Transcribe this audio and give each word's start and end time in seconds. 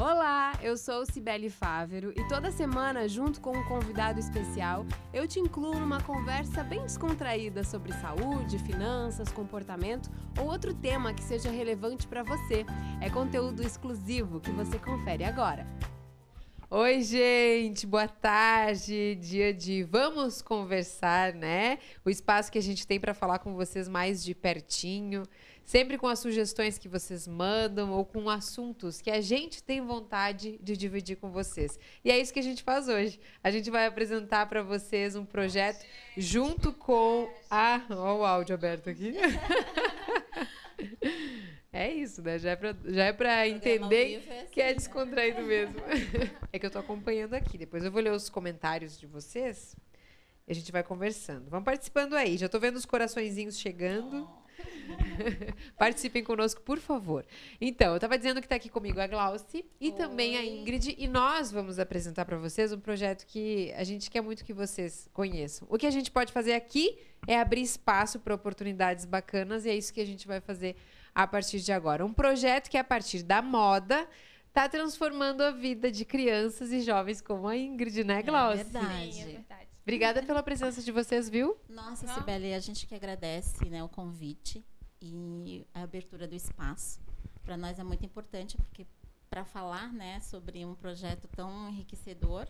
Olá, 0.00 0.52
eu 0.62 0.76
sou 0.76 1.04
Cibele 1.04 1.50
Fávero 1.50 2.12
e 2.16 2.28
toda 2.28 2.52
semana, 2.52 3.08
junto 3.08 3.40
com 3.40 3.50
um 3.50 3.64
convidado 3.64 4.20
especial, 4.20 4.86
eu 5.12 5.26
te 5.26 5.40
incluo 5.40 5.74
numa 5.74 6.00
conversa 6.00 6.62
bem 6.62 6.82
descontraída 6.82 7.64
sobre 7.64 7.92
saúde, 7.94 8.60
finanças, 8.60 9.32
comportamento 9.32 10.08
ou 10.38 10.46
outro 10.46 10.72
tema 10.72 11.12
que 11.12 11.24
seja 11.24 11.50
relevante 11.50 12.06
para 12.06 12.22
você. 12.22 12.64
É 13.00 13.10
conteúdo 13.10 13.60
exclusivo 13.60 14.38
que 14.40 14.52
você 14.52 14.78
confere 14.78 15.24
agora. 15.24 15.66
Oi, 16.70 17.02
gente, 17.02 17.84
boa 17.84 18.06
tarde. 18.06 19.16
Dia 19.16 19.52
de 19.52 19.82
Vamos 19.82 20.40
Conversar, 20.42 21.32
né? 21.32 21.78
O 22.04 22.10
espaço 22.10 22.52
que 22.52 22.58
a 22.58 22.62
gente 22.62 22.86
tem 22.86 23.00
para 23.00 23.14
falar 23.14 23.40
com 23.40 23.54
vocês 23.54 23.88
mais 23.88 24.22
de 24.22 24.32
pertinho, 24.32 25.24
sempre 25.68 25.98
com 25.98 26.06
as 26.06 26.18
sugestões 26.18 26.78
que 26.78 26.88
vocês 26.88 27.28
mandam 27.28 27.92
ou 27.92 28.02
com 28.02 28.30
assuntos 28.30 29.02
que 29.02 29.10
a 29.10 29.20
gente 29.20 29.62
tem 29.62 29.82
vontade 29.82 30.58
de 30.62 30.74
dividir 30.74 31.16
com 31.16 31.30
vocês. 31.30 31.78
E 32.02 32.10
é 32.10 32.18
isso 32.18 32.32
que 32.32 32.38
a 32.38 32.42
gente 32.42 32.62
faz 32.62 32.88
hoje. 32.88 33.20
A 33.44 33.50
gente 33.50 33.70
vai 33.70 33.84
apresentar 33.84 34.46
para 34.46 34.62
vocês 34.62 35.14
um 35.14 35.26
projeto 35.26 35.84
junto 36.16 36.72
com 36.72 37.30
a. 37.50 37.82
Olha 37.90 38.12
o 38.14 38.24
áudio 38.24 38.54
aberto 38.54 38.88
aqui. 38.88 39.12
É 41.70 41.92
isso, 41.92 42.22
né? 42.22 42.38
Já 42.38 42.52
é 42.52 42.56
pra, 42.56 42.74
já 42.86 43.04
é 43.04 43.12
pra 43.12 43.46
entender 43.46 44.14
é 44.14 44.16
assim, 44.16 44.50
que 44.50 44.60
é 44.60 44.68
né? 44.68 44.74
descontraído 44.74 45.42
mesmo. 45.44 45.76
é 46.50 46.58
que 46.58 46.64
eu 46.64 46.70
tô 46.70 46.78
acompanhando 46.78 47.34
aqui. 47.34 47.58
Depois 47.58 47.84
eu 47.84 47.92
vou 47.92 48.00
ler 48.00 48.10
os 48.10 48.30
comentários 48.30 48.98
de 48.98 49.06
vocês 49.06 49.76
e 50.46 50.52
a 50.52 50.54
gente 50.54 50.72
vai 50.72 50.82
conversando. 50.82 51.50
Vão 51.50 51.62
participando 51.62 52.14
aí. 52.14 52.38
Já 52.38 52.48
tô 52.48 52.58
vendo 52.58 52.76
os 52.76 52.86
coraçõezinhos 52.86 53.58
chegando. 53.58 54.26
Oh. 54.26 54.47
Participem 55.76 56.22
conosco, 56.22 56.60
por 56.62 56.78
favor. 56.78 57.24
Então, 57.60 57.90
eu 57.90 57.96
estava 57.96 58.16
dizendo 58.16 58.40
que 58.40 58.46
está 58.46 58.56
aqui 58.56 58.68
comigo 58.68 59.00
a 59.00 59.06
Glauci 59.06 59.64
e 59.80 59.88
Oi. 59.88 59.92
também 59.92 60.36
a 60.36 60.44
Ingrid. 60.44 60.94
E 60.98 61.08
nós 61.08 61.50
vamos 61.50 61.78
apresentar 61.78 62.24
para 62.24 62.36
vocês 62.36 62.72
um 62.72 62.80
projeto 62.80 63.26
que 63.26 63.72
a 63.76 63.84
gente 63.84 64.10
quer 64.10 64.20
muito 64.20 64.44
que 64.44 64.52
vocês 64.52 65.08
conheçam. 65.12 65.66
O 65.70 65.78
que 65.78 65.86
a 65.86 65.90
gente 65.90 66.10
pode 66.10 66.32
fazer 66.32 66.54
aqui 66.54 66.98
é 67.26 67.38
abrir 67.38 67.62
espaço 67.62 68.18
para 68.20 68.34
oportunidades 68.34 69.04
bacanas 69.04 69.64
e 69.64 69.70
é 69.70 69.76
isso 69.76 69.92
que 69.92 70.00
a 70.00 70.06
gente 70.06 70.26
vai 70.26 70.40
fazer 70.40 70.76
a 71.14 71.26
partir 71.26 71.60
de 71.60 71.72
agora. 71.72 72.04
Um 72.04 72.12
projeto 72.12 72.68
que, 72.70 72.76
a 72.76 72.84
partir 72.84 73.22
da 73.22 73.42
moda, 73.42 74.08
está 74.48 74.68
transformando 74.68 75.42
a 75.42 75.50
vida 75.50 75.90
de 75.90 76.04
crianças 76.04 76.72
e 76.72 76.80
jovens 76.80 77.20
como 77.20 77.48
a 77.48 77.56
Ingrid, 77.56 78.04
né, 78.04 78.22
Glaucia? 78.22 78.60
É 78.60 78.64
verdade. 78.64 79.12
Sim, 79.12 79.22
é 79.22 79.26
verdade. 79.26 79.68
Obrigada 79.88 80.22
pela 80.22 80.42
presença 80.42 80.82
de 80.82 80.92
vocês, 80.92 81.30
viu? 81.30 81.56
Nossa. 81.66 82.06
Sibeli, 82.08 82.52
a 82.52 82.60
gente 82.60 82.86
que 82.86 82.94
agradece 82.94 83.70
né, 83.70 83.82
o 83.82 83.88
convite 83.88 84.62
e 85.00 85.66
a 85.72 85.80
abertura 85.80 86.28
do 86.28 86.34
espaço. 86.34 87.00
Para 87.42 87.56
nós 87.56 87.78
é 87.78 87.82
muito 87.82 88.04
importante, 88.04 88.58
porque 88.58 88.86
para 89.30 89.46
falar 89.46 89.90
né, 89.90 90.20
sobre 90.20 90.62
um 90.62 90.74
projeto 90.74 91.26
tão 91.28 91.70
enriquecedor 91.70 92.46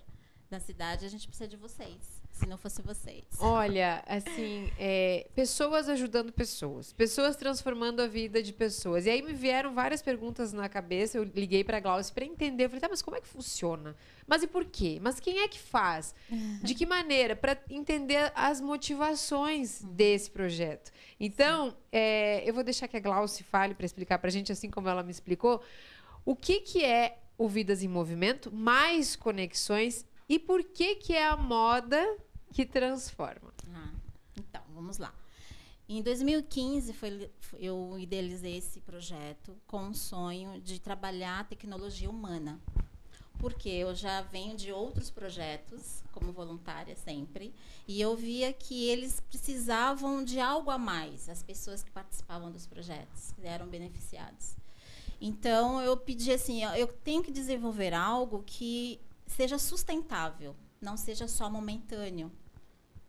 da 0.50 0.60
cidade, 0.60 1.04
a 1.04 1.08
gente 1.08 1.27
precisa 1.27 1.48
de 1.48 1.56
vocês 1.56 2.18
se 2.38 2.46
não 2.46 2.56
fosse 2.56 2.80
vocês? 2.82 3.24
Olha, 3.41 4.02
assim, 4.06 4.70
é, 4.78 5.27
pessoas 5.34 5.88
ajudando 5.88 6.32
pessoas, 6.32 6.92
pessoas 6.92 7.34
transformando 7.34 8.00
a 8.00 8.06
vida 8.06 8.40
de 8.40 8.52
pessoas. 8.52 9.06
E 9.06 9.10
aí 9.10 9.20
me 9.22 9.32
vieram 9.32 9.74
várias 9.74 10.00
perguntas 10.00 10.52
na 10.52 10.68
cabeça. 10.68 11.18
Eu 11.18 11.24
liguei 11.24 11.64
para 11.64 11.78
a 11.78 11.80
Glaucia 11.80 12.14
para 12.14 12.24
entender. 12.24 12.64
Eu 12.64 12.68
falei, 12.68 12.80
tá, 12.80 12.88
mas 12.88 13.02
como 13.02 13.16
é 13.16 13.20
que 13.20 13.27
funciona? 13.27 13.96
Mas 14.27 14.42
e 14.42 14.46
por 14.46 14.64
quê? 14.64 14.98
Mas 15.02 15.18
quem 15.18 15.40
é 15.40 15.48
que 15.48 15.58
faz? 15.58 16.14
De 16.62 16.74
que 16.74 16.86
maneira? 16.86 17.34
Para 17.34 17.58
entender 17.68 18.30
as 18.34 18.60
motivações 18.60 19.83
uhum. 19.83 19.92
desse 19.94 20.30
projeto. 20.30 20.92
Então, 21.18 21.77
é, 21.90 22.48
eu 22.48 22.55
vou 22.55 22.62
deixar 22.62 22.86
que 22.86 22.96
a 22.96 23.00
Glaucia 23.00 23.44
fale 23.50 23.74
para 23.74 23.86
explicar 23.86 24.18
para 24.18 24.28
a 24.28 24.33
gente, 24.33 24.52
assim 24.52 24.70
como 24.70 24.88
ela 24.88 25.02
me 25.02 25.10
explicou, 25.10 25.60
o 26.24 26.36
que, 26.36 26.60
que 26.60 26.84
é 26.84 27.18
o 27.36 27.48
Vidas 27.48 27.83
em 27.83 27.88
Movimento, 27.88 28.52
mais 28.52 29.14
conexões 29.14 30.05
e 30.28 30.38
por 30.38 30.62
que, 30.62 30.96
que 30.96 31.14
é 31.14 31.26
a 31.26 31.36
moda 31.36 32.18
que 32.52 32.64
transforma. 32.66 33.52
Ah, 33.72 33.92
então, 34.36 34.62
vamos 34.74 34.98
lá. 34.98 35.14
Em 35.89 36.02
2015, 36.02 36.92
foi, 36.92 37.30
eu 37.58 37.96
idealizei 37.98 38.58
esse 38.58 38.80
projeto 38.80 39.56
com 39.67 39.88
o 39.88 39.94
sonho 39.94 40.61
de 40.61 40.78
trabalhar 40.78 41.40
a 41.40 41.44
tecnologia 41.44 42.11
humana. 42.11 42.61
Porque 43.38 43.68
eu 43.68 43.94
já 43.94 44.20
venho 44.20 44.56
de 44.56 44.72
outros 44.72 45.11
projetos, 45.11 46.02
como 46.12 46.33
voluntária 46.33 46.96
sempre, 46.96 47.55
e 47.86 48.00
eu 48.00 48.17
via 48.17 48.52
que 48.52 48.88
eles 48.88 49.20
precisavam 49.20 50.24
de 50.24 50.40
algo 50.40 50.72
a 50.72 50.77
mais, 50.77 51.28
as 51.28 51.42
pessoas 51.42 51.84
que 51.84 51.90
participavam 51.90 52.50
dos 52.50 52.67
projetos, 52.67 53.33
que 53.33 53.46
eram 53.46 53.68
beneficiados. 53.68 54.56
Então, 55.20 55.80
eu 55.80 55.96
pedi 55.96 56.33
assim: 56.33 56.64
eu 56.64 56.88
tenho 56.88 57.22
que 57.22 57.30
desenvolver 57.30 57.94
algo 57.94 58.42
que 58.44 59.00
seja 59.28 59.58
sustentável, 59.58 60.56
não 60.80 60.96
seja 60.96 61.28
só 61.28 61.48
momentâneo. 61.50 62.30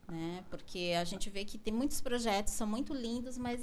Né? 0.07 0.43
Porque 0.49 0.93
a 0.99 1.03
gente 1.03 1.29
vê 1.29 1.45
que 1.45 1.57
tem 1.57 1.73
muitos 1.73 2.01
projetos, 2.01 2.53
são 2.53 2.67
muito 2.67 2.93
lindos, 2.93 3.37
mas 3.37 3.61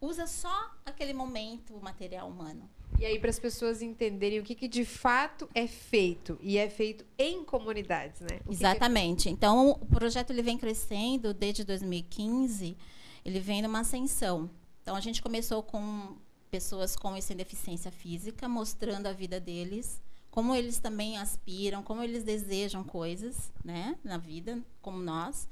usa 0.00 0.26
só 0.26 0.74
aquele 0.84 1.12
momento 1.12 1.74
o 1.74 1.82
material 1.82 2.28
humano. 2.28 2.68
E 2.98 3.06
aí, 3.06 3.18
para 3.18 3.30
as 3.30 3.38
pessoas 3.38 3.80
entenderem 3.80 4.38
o 4.38 4.42
que, 4.42 4.54
que, 4.54 4.68
de 4.68 4.84
fato 4.84 5.48
é 5.54 5.66
feito, 5.66 6.38
e 6.42 6.58
é 6.58 6.68
feito 6.68 7.04
em 7.18 7.42
comunidades, 7.44 8.20
né? 8.20 8.40
O 8.46 8.52
Exatamente. 8.52 9.18
Que 9.18 9.22
que 9.24 9.28
é... 9.28 9.32
Então, 9.32 9.70
o 9.70 9.86
projeto 9.86 10.30
ele 10.30 10.42
vem 10.42 10.58
crescendo 10.58 11.32
desde 11.32 11.64
2015, 11.64 12.76
ele 13.24 13.40
vem 13.40 13.62
numa 13.62 13.80
ascensão. 13.80 14.50
Então, 14.82 14.94
a 14.94 15.00
gente 15.00 15.22
começou 15.22 15.62
com 15.62 16.16
pessoas 16.50 16.94
com 16.94 17.16
e 17.16 17.22
sem 17.22 17.36
deficiência 17.36 17.90
física, 17.90 18.48
mostrando 18.48 19.06
a 19.06 19.12
vida 19.12 19.40
deles, 19.40 20.02
como 20.32 20.54
eles 20.54 20.78
também 20.78 21.18
aspiram, 21.18 21.82
como 21.82 22.02
eles 22.02 22.24
desejam 22.24 22.82
coisas, 22.82 23.52
né, 23.62 23.98
na 24.02 24.16
vida, 24.16 24.64
como 24.80 24.98
nós. 24.98 25.46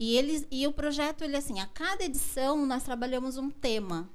E 0.00 0.16
eles 0.16 0.48
e 0.50 0.66
o 0.66 0.72
projeto 0.72 1.22
ele 1.22 1.36
assim, 1.36 1.60
a 1.60 1.66
cada 1.66 2.04
edição 2.04 2.64
nós 2.64 2.82
trabalhamos 2.82 3.36
um 3.36 3.50
tema. 3.50 4.08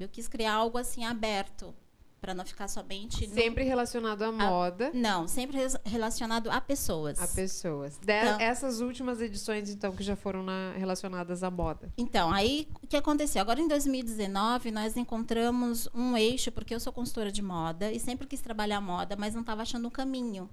Eu 0.00 0.08
quis 0.08 0.26
criar 0.26 0.54
algo 0.54 0.78
assim 0.78 1.04
aberto 1.04 1.74
para 2.22 2.34
não 2.34 2.46
ficar 2.46 2.68
somente 2.68 3.28
sempre 3.28 3.64
no... 3.64 3.68
relacionado 3.68 4.22
à 4.22 4.30
moda. 4.30 4.90
A... 4.90 4.92
Não, 4.94 5.26
sempre 5.26 5.58
relacionado 5.84 6.52
a 6.52 6.60
pessoas. 6.60 7.20
A 7.20 7.26
pessoas. 7.26 7.98
De... 7.98 8.12
Então, 8.12 8.38
Essas 8.38 8.80
últimas 8.80 9.20
edições 9.20 9.68
então 9.68 9.92
que 9.92 10.04
já 10.04 10.14
foram 10.14 10.40
na... 10.44 10.72
relacionadas 10.76 11.42
à 11.42 11.50
moda. 11.50 11.92
Então, 11.98 12.32
aí 12.32 12.68
o 12.80 12.86
que 12.86 12.96
aconteceu? 12.96 13.42
Agora 13.42 13.60
em 13.60 13.66
2019 13.66 14.70
nós 14.70 14.96
encontramos 14.96 15.88
um 15.92 16.16
eixo 16.16 16.52
porque 16.52 16.72
eu 16.72 16.78
sou 16.78 16.92
consultora 16.92 17.32
de 17.32 17.42
moda 17.42 17.90
e 17.90 17.98
sempre 17.98 18.28
quis 18.28 18.40
trabalhar 18.40 18.80
moda, 18.80 19.16
mas 19.18 19.34
não 19.34 19.40
estava 19.40 19.62
achando 19.62 19.88
um 19.88 19.90
caminho. 19.90 20.48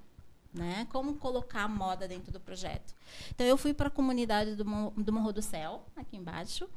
Né? 0.51 0.87
Como 0.91 1.13
colocar 1.13 1.65
a 1.65 1.67
moda 1.67 2.07
dentro 2.07 2.31
do 2.31 2.39
projeto. 2.39 2.95
Então, 3.29 3.45
eu 3.45 3.55
fui 3.55 3.71
para 3.71 3.89
a 3.89 3.91
comunidade 3.91 4.55
do, 4.55 4.63
do 4.97 5.13
Morro 5.13 5.31
do 5.31 5.43
Céu, 5.43 5.83
aqui 5.95 6.17
embaixo, 6.17 6.67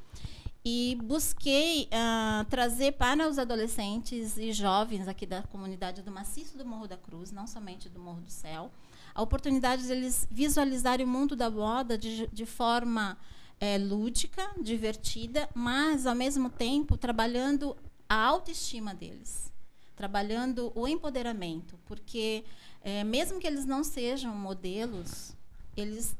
e 0.64 0.96
busquei 1.02 1.84
uh, 1.84 2.44
trazer 2.44 2.92
para 2.92 3.28
os 3.28 3.38
adolescentes 3.38 4.36
e 4.36 4.52
jovens 4.52 5.08
aqui 5.08 5.26
da 5.26 5.42
comunidade 5.42 6.02
do 6.02 6.10
maciço 6.10 6.56
do 6.56 6.64
Morro 6.64 6.86
da 6.86 6.96
Cruz, 6.96 7.32
não 7.32 7.46
somente 7.46 7.88
do 7.88 7.98
Morro 7.98 8.20
do 8.20 8.30
Céu, 8.30 8.70
a 9.14 9.20
oportunidade 9.20 9.82
de 9.82 9.92
eles 9.92 10.26
visualizarem 10.30 11.04
o 11.04 11.08
mundo 11.08 11.34
da 11.34 11.50
moda 11.50 11.98
de, 11.98 12.28
de 12.28 12.46
forma 12.46 13.18
é, 13.60 13.76
lúdica, 13.76 14.50
divertida, 14.60 15.48
mas 15.54 16.06
ao 16.06 16.14
mesmo 16.14 16.48
tempo 16.48 16.96
trabalhando 16.96 17.76
a 18.08 18.14
autoestima 18.14 18.94
deles, 18.94 19.52
trabalhando 19.96 20.72
o 20.74 20.86
empoderamento, 20.86 21.78
porque 21.86 22.44
é, 22.80 23.02
mesmo 23.04 23.40
que 23.40 23.46
eles 23.46 23.66
não 23.66 23.82
sejam 23.82 24.34
modelos, 24.34 25.36
eles 25.76 26.16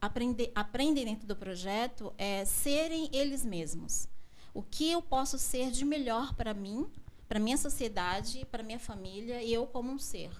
aprender, 0.00 0.52
aprendem 0.54 1.04
dentro 1.04 1.26
do 1.26 1.36
projeto 1.36 2.12
é 2.16 2.44
serem 2.44 3.08
eles 3.12 3.44
mesmos. 3.44 4.08
O 4.54 4.62
que 4.62 4.90
eu 4.90 5.02
posso 5.02 5.38
ser 5.38 5.70
de 5.70 5.84
melhor 5.84 6.34
para 6.34 6.54
mim, 6.54 6.86
para 7.28 7.38
minha 7.38 7.56
sociedade, 7.56 8.46
para 8.50 8.62
minha 8.62 8.78
família 8.78 9.42
e 9.42 9.52
eu 9.52 9.66
como 9.66 9.90
um 9.92 9.98
ser. 9.98 10.30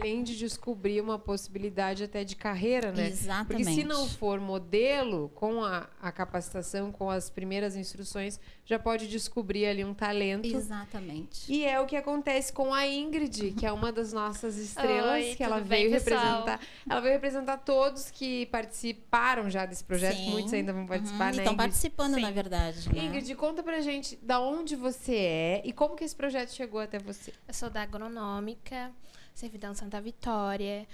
Além 0.00 0.22
de 0.22 0.36
descobrir 0.36 1.00
uma 1.00 1.18
possibilidade 1.18 2.04
até 2.04 2.24
de 2.24 2.36
carreira, 2.36 2.92
né? 2.92 3.08
Exatamente. 3.08 3.64
Porque 3.64 3.64
se 3.64 3.84
não 3.84 4.06
for 4.08 4.38
modelo, 4.38 5.30
com 5.34 5.64
a, 5.64 5.88
a 6.00 6.12
capacitação, 6.12 6.92
com 6.92 7.10
as 7.10 7.30
primeiras 7.30 7.76
instruções, 7.76 8.38
já 8.64 8.78
pode 8.78 9.08
descobrir 9.08 9.66
ali 9.66 9.84
um 9.84 9.94
talento. 9.94 10.46
Exatamente. 10.46 11.50
E 11.50 11.64
é 11.64 11.80
o 11.80 11.86
que 11.86 11.96
acontece 11.96 12.52
com 12.52 12.74
a 12.74 12.86
Ingrid, 12.86 13.52
que 13.52 13.64
é 13.64 13.72
uma 13.72 13.92
das 13.92 14.12
nossas 14.12 14.56
estrelas, 14.58 15.24
Oi, 15.24 15.34
que 15.36 15.42
ela 15.42 15.60
veio 15.60 15.90
bem, 15.90 15.98
representar. 15.98 16.60
Ela 16.88 17.00
veio 17.00 17.14
representar 17.14 17.58
todos 17.58 18.10
que 18.10 18.46
participaram 18.46 19.48
já 19.48 19.64
desse 19.64 19.84
projeto, 19.84 20.16
Sim. 20.16 20.30
muitos 20.30 20.52
ainda 20.52 20.72
vão 20.72 20.86
participar, 20.86 21.30
uhum, 21.30 21.36
né? 21.36 21.42
Estão 21.42 21.56
participando, 21.56 22.14
Sim. 22.14 22.20
na 22.22 22.30
verdade. 22.30 22.92
Né? 22.92 23.04
Ingrid, 23.04 23.34
conta 23.36 23.62
pra 23.62 23.80
gente 23.80 24.16
da 24.16 24.40
onde 24.40 24.74
você 24.74 25.14
é 25.14 25.62
e 25.64 25.72
como 25.72 25.94
que 25.94 26.04
esse 26.04 26.16
projeto 26.16 26.50
chegou 26.50 26.80
até 26.80 26.98
você. 26.98 27.32
Eu 27.46 27.54
sou 27.54 27.70
da 27.70 27.82
agronômica. 27.82 28.92
Servidão 29.36 29.74
Santa 29.74 30.00
Vitória. 30.00 30.88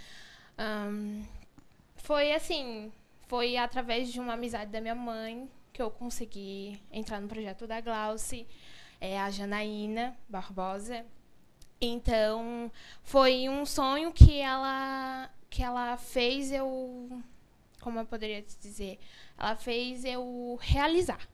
Um, 0.59 1.25
foi 1.95 2.33
assim, 2.35 2.93
foi 3.29 3.57
através 3.57 4.13
de 4.13 4.19
uma 4.19 4.33
amizade 4.33 4.73
da 4.73 4.81
minha 4.81 4.97
mãe 4.97 5.49
que 5.73 5.81
eu 5.81 5.89
consegui 5.93 6.77
entrar 6.91 7.21
no 7.21 7.29
projeto 7.29 7.69
da 7.69 7.81
Glauce, 7.81 8.45
é, 9.01 9.19
a 9.21 9.31
Janaína 9.31 10.17
Barbosa. 10.29 11.07
Então, 11.81 12.71
foi 13.05 13.49
um 13.49 13.65
sonho 13.65 14.13
que 14.13 14.41
ela 14.41 15.31
que 15.49 15.63
ela 15.63 15.97
fez 15.97 16.51
eu 16.51 17.23
como 17.81 18.01
eu 18.01 18.07
poderia 18.07 18.43
te 18.43 18.57
dizer, 18.61 18.99
ela 19.39 19.55
fez 19.55 20.05
eu 20.05 20.59
realizar. 20.61 21.29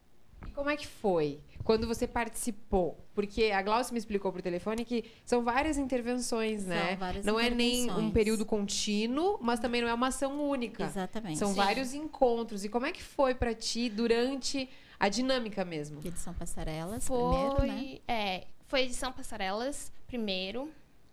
E 0.47 0.51
como 0.51 0.69
é 0.69 0.77
que 0.77 0.87
foi 0.87 1.41
quando 1.69 1.87
você 1.87 2.07
participou? 2.07 2.97
Porque 3.15 3.51
a 3.51 3.61
Glaucia 3.61 3.93
me 3.93 3.99
explicou 3.99 4.33
por 4.33 4.41
telefone 4.41 4.87
que 4.87 5.05
são 5.23 5.45
várias 5.45 5.77
intervenções, 5.77 6.63
São 6.63 6.71
né? 6.71 6.97
várias 6.97 7.27
não 7.27 7.39
é 7.39 7.51
nem 7.51 7.81
um 7.81 7.85
intervenções. 7.85 8.13
período 8.15 8.47
contínuo, 8.47 9.39
mas 9.43 9.61
também 9.61 9.83
não 9.83 9.89
é 9.89 9.93
uma 9.93 10.07
ação 10.07 10.41
única. 10.49 10.85
Exatamente. 10.85 11.39
São 11.39 11.51
Sim. 11.51 11.57
vários 11.57 11.93
encontros. 11.93 12.65
E 12.65 12.71
como 12.71 12.87
é 12.87 12.91
que 12.91 13.03
foi 13.03 13.35
pra 13.35 13.53
ti 13.53 13.91
durante 13.91 14.67
a 14.99 15.11
dinâmica 15.11 15.63
mesmo? 15.63 16.01
Que 16.01 16.11
são 16.13 16.33
passarelas 16.33 17.07
Foi, 17.07 17.19
primeiro, 17.57 17.67
né? 17.67 17.99
é, 18.09 18.47
foi 18.67 18.85
edição 18.85 19.13
passarelas 19.13 19.93
primeiro 20.07 20.71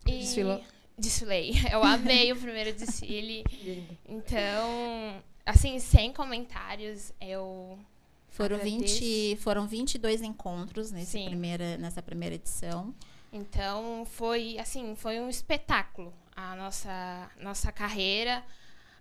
e 0.07 0.19
Desfilou? 0.19 0.63
Desfilei. 0.97 1.51
Eu 1.69 1.83
amei 1.83 2.31
o 2.31 2.37
primeiro 2.37 2.71
desfile. 2.71 3.43
Então, 4.07 5.21
assim, 5.45 5.79
sem 5.79 6.13
comentários, 6.13 7.11
eu 7.19 7.77
Foram, 8.35 8.57
Agradeço. 8.57 8.99
20, 8.99 9.37
foram 9.37 9.65
22 9.65 10.21
encontros 10.21 10.91
nesse 10.91 11.23
primeira, 11.23 11.77
nessa 11.77 12.01
primeira 12.01 12.35
edição. 12.35 12.93
Então, 13.31 14.05
foi 14.05 14.57
assim, 14.59 14.95
foi 14.95 15.19
um 15.19 15.29
espetáculo 15.29 16.13
a 16.35 16.55
nossa 16.55 17.31
nossa 17.39 17.71
carreira 17.71 18.43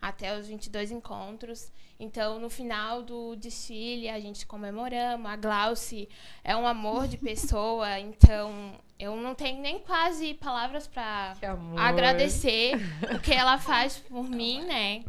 até 0.01 0.39
os 0.39 0.47
22 0.47 0.91
encontros. 0.91 1.73
Então, 1.99 2.39
no 2.39 2.51
final 2.51 3.03
do 3.03 3.35
desfile, 3.37 4.09
a 4.09 4.21
gente 4.21 4.47
comemoramos. 4.47 5.31
A 5.31 5.35
Glauci 5.35 6.09
é 6.43 6.55
um 6.55 6.67
amor 6.67 7.09
de 7.09 7.17
pessoa, 7.19 7.99
então 7.99 8.75
eu 8.99 9.17
não 9.17 9.35
tenho 9.35 9.61
nem 9.61 9.79
quase 9.81 10.35
palavras 10.35 10.87
para 10.87 11.35
agradecer 11.77 12.75
o 13.17 13.19
que 13.19 13.33
ela 13.33 13.59
faz 13.59 13.97
por 13.97 14.29
mim, 14.29 14.63
né? 14.65 15.05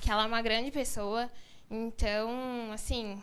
Que 0.00 0.10
ela 0.10 0.22
é 0.22 0.26
uma 0.26 0.40
grande 0.40 0.70
pessoa. 0.70 1.28
Então, 1.68 2.70
assim, 2.72 3.20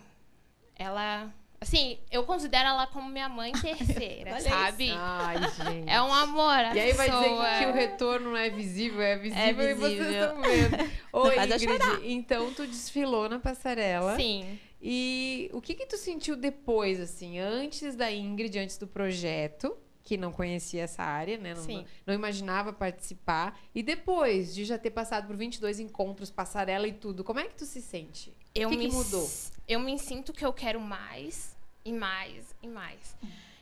ela. 0.76 1.34
Assim, 1.60 1.98
eu 2.12 2.24
considero 2.24 2.68
ela 2.70 2.86
como 2.88 3.10
minha 3.10 3.30
mãe 3.30 3.54
terceira, 3.62 4.40
sabe? 4.42 4.92
Ai, 4.92 5.38
gente. 5.38 5.90
É 5.90 6.02
um 6.02 6.14
amor. 6.14 6.76
E 6.76 6.80
aí 6.80 6.92
vai 6.94 7.10
dizer 7.10 7.30
que, 7.30 7.60
que 7.60 7.66
o 7.66 7.74
retorno 7.74 8.32
não 8.32 8.38
é 8.38 8.50
visível, 8.50 9.02
é 9.02 9.18
visível, 9.18 9.70
e 9.70 9.74
vocês 9.74 9.98
visível. 9.98 10.24
estão 10.26 10.42
vendo. 10.42 10.92
Oi, 11.14 11.36
Ingrid, 11.38 12.12
então 12.12 12.54
tu 12.54 12.68
desfilou 12.68 13.30
na 13.30 13.40
passarela. 13.40 14.16
Sim. 14.18 14.60
E 14.82 15.50
o 15.54 15.62
que 15.62 15.74
que 15.74 15.86
tu 15.86 15.98
sentiu 15.98 16.36
depois, 16.36 17.00
assim, 17.00 17.40
antes 17.40 17.96
da 17.96 18.12
Ingrid, 18.12 18.60
antes 18.60 18.78
do 18.78 18.86
projeto, 18.86 19.78
que 20.04 20.18
não 20.18 20.32
conhecia 20.34 20.84
essa 20.84 21.02
área, 21.02 21.38
né? 21.38 21.54
Não, 21.54 21.64
Sim. 21.64 21.86
não 22.06 22.14
imaginava 22.14 22.74
participar. 22.74 23.58
E 23.74 23.82
depois 23.82 24.54
de 24.54 24.66
já 24.66 24.78
ter 24.78 24.92
passado 24.92 25.28
por 25.28 25.36
22 25.38 25.80
encontros, 25.80 26.30
passarela 26.30 26.88
e 26.88 26.94
tudo, 26.94 27.24
como 27.24 27.40
é 27.40 27.46
que 27.46 27.56
tu 27.56 27.66
se 27.66 27.82
sente? 27.82 28.34
Eu 28.54 28.70
que 28.70 28.78
que 28.78 28.88
me, 28.90 28.94
mudou? 28.94 29.24
s- 29.24 29.52
Eu 29.68 29.80
me 29.80 29.98
sinto 29.98 30.34
que 30.34 30.46
eu 30.46 30.52
quero 30.52 30.80
mais 30.82 31.56
e 31.86 31.94
mais 31.94 32.54
e 32.62 32.68
mais. 32.68 33.16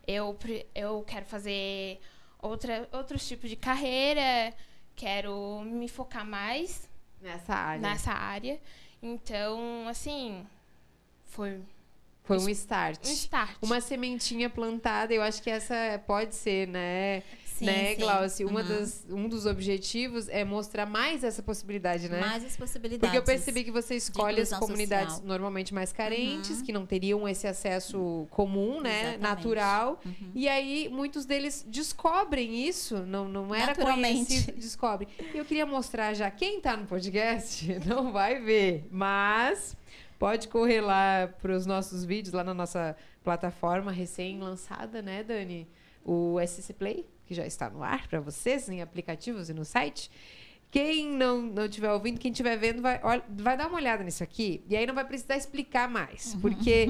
Eu, 0.08 0.36
eu 0.74 1.04
quero 1.06 1.26
fazer 1.28 2.00
outra, 2.42 2.90
outros 2.92 3.28
tipos 3.28 3.48
de 3.50 3.56
carreira, 3.56 4.52
quero 4.96 5.62
me 5.62 5.88
focar 5.88 6.26
mais 6.26 6.90
Nessa 7.22 7.54
área. 7.54 7.82
nessa 7.82 8.12
área. 8.12 8.60
Então, 9.02 9.88
assim, 9.88 10.46
foi 11.26 11.62
Foi 12.24 12.38
um 12.38 12.50
start. 12.50 13.00
um 13.08 13.12
start. 13.12 13.58
Uma 13.62 13.82
sementinha 13.82 14.50
plantada, 14.50 15.14
eu 15.14 15.22
acho 15.22 15.42
que 15.42 15.50
essa 15.50 16.02
pode 16.06 16.36
ser, 16.36 16.68
né? 16.68 17.24
Sim, 17.46 17.66
né, 17.66 17.94
sim. 17.94 18.00
Glauci? 18.02 18.44
Uma 18.46 18.62
Uhum. 18.62 18.68
das, 18.68 19.06
um 19.10 19.28
dos 19.30 19.46
objetivos 19.46 20.28
é 20.30 20.44
mostrar 20.44 20.86
mais 20.88 21.24
essa 21.24 21.44
possibilidade, 21.44 22.10
né? 22.10 22.20
Mais 22.20 22.44
as 22.44 22.58
possibilidades. 22.58 23.02
Porque 23.02 23.18
eu 23.18 23.24
percebi 23.24 23.64
que 23.64 23.70
você 23.72 23.96
escolhe 23.96 24.42
as 24.42 24.52
comunidades 24.52 25.14
social. 25.14 25.28
normalmente 25.28 25.72
mais 25.74 25.92
carentes, 25.94 26.58
Uhum. 26.60 26.66
que 26.66 26.72
não 26.74 26.86
teriam 26.88 27.28
esse 27.28 27.46
acesso 27.46 28.26
comum, 28.32 28.82
né? 28.82 29.02
Exatamente. 29.16 29.22
Natural. 29.22 30.00
Uhum. 30.04 30.32
E 30.34 30.48
aí, 30.50 30.90
muitos 30.92 31.26
deles 31.26 31.64
descobrem 31.68 32.68
isso, 32.68 32.98
não, 33.06 33.28
não 33.28 33.54
era 33.54 33.76
conhecido, 33.76 34.54
descobrem. 34.58 35.08
E 35.34 35.38
eu 35.38 35.46
queria 35.46 35.66
mostrar 35.66 36.14
já, 36.16 36.32
quem 36.32 36.60
tá 36.62 36.76
no 36.76 36.86
podcast 36.88 37.68
não 37.86 38.12
vai 38.12 38.40
ver, 38.40 38.88
mas 38.90 39.76
pode 40.22 40.48
correr 40.48 40.82
lá 40.82 41.28
para 41.42 41.52
os 41.58 41.66
nossos 41.66 42.06
vídeos, 42.06 42.32
lá 42.34 42.44
na 42.44 42.54
nossa 42.54 42.96
plataforma 43.24 43.92
recém-lançada, 43.92 45.02
né, 45.02 45.24
Dani? 45.24 45.68
O 46.06 46.38
SC 46.46 46.74
Play, 46.74 47.08
que 47.26 47.34
já 47.34 47.46
está 47.46 47.70
no 47.72 47.82
ar 47.82 48.08
para 48.08 48.20
vocês, 48.20 48.70
em 48.70 48.82
aplicativos 48.82 49.50
e 49.50 49.54
no 49.54 49.66
site. 49.66 50.10
Quem 50.70 51.08
não 51.22 51.42
não 51.42 51.66
estiver 51.66 51.92
ouvindo, 51.92 52.20
quem 52.20 52.32
estiver 52.32 52.56
vendo, 52.58 52.82
vai, 52.84 53.00
olha- 53.04 53.24
vai 53.30 53.58
dar 53.58 53.68
uma 53.68 53.78
olhada 53.78 54.04
nisso 54.04 54.24
aqui. 54.24 54.64
E 54.70 54.76
aí 54.78 54.86
não 54.86 54.94
vai 54.94 55.06
precisar 55.06 55.36
explicar 55.38 55.90
mais. 55.90 56.36
Porque 56.36 56.88